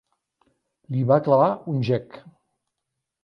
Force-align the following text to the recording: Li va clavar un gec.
Li 0.95 1.03
va 1.11 1.17
clavar 1.27 1.51
un 1.73 1.85
gec. 1.91 2.17